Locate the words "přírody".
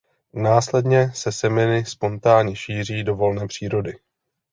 3.47-3.93